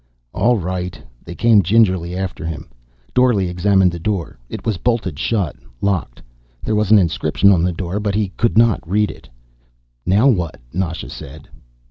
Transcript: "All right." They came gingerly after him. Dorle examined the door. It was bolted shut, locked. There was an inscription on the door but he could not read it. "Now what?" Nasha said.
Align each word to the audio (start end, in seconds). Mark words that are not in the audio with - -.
"All 0.33 0.57
right." 0.57 0.99
They 1.23 1.35
came 1.35 1.61
gingerly 1.61 2.17
after 2.17 2.43
him. 2.43 2.69
Dorle 3.13 3.47
examined 3.47 3.91
the 3.91 3.99
door. 3.99 4.39
It 4.49 4.65
was 4.65 4.77
bolted 4.77 5.19
shut, 5.19 5.55
locked. 5.79 6.23
There 6.63 6.73
was 6.73 6.89
an 6.89 6.97
inscription 6.97 7.51
on 7.51 7.61
the 7.61 7.71
door 7.71 7.99
but 7.99 8.15
he 8.15 8.29
could 8.29 8.57
not 8.57 8.89
read 8.89 9.11
it. 9.11 9.29
"Now 10.03 10.27
what?" 10.27 10.59
Nasha 10.73 11.11
said. 11.11 11.47